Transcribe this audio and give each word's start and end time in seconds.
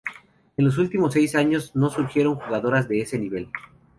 En 0.57 0.65
los 0.65 0.79
últimos 0.79 1.13
seis 1.13 1.35
años 1.35 1.75
no 1.75 1.91
surgieron 1.91 2.35
jugadoras 2.39 2.87
de 2.89 3.01
ese 3.01 3.19
nivel. 3.19 3.49